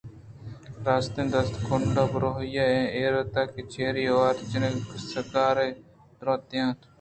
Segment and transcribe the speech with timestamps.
[0.87, 4.69] راستیں دست کوٛنڈ ءِ بروبری ءَ ایر اَت کہ چرائی آ ورجینا
[5.11, 5.67] سگارے
[6.19, 6.79] دُوت دیان اَت